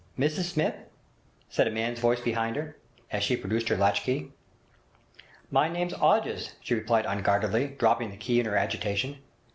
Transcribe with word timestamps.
'Mrs 0.17 0.45
Smith?' 0.45 0.89
said 1.47 1.67
a 1.67 1.71
man's 1.71 1.99
voice 1.99 2.19
behind 2.19 2.55
her, 2.55 2.75
as 3.11 3.21
she 3.23 3.37
produced 3.37 3.69
her 3.69 3.77
latch 3.77 4.01
key. 4.01 4.29
'My 5.51 5.67
name's 5.67 5.93
'Odges,' 5.93 6.55
she 6.59 6.73
replied 6.73 7.05
unguardedly, 7.07 7.67
dropping 7.77 8.09
the 8.09 8.17
key 8.17 8.39
in 8.39 8.47
her 8.47 8.57
agitation. 8.57 9.19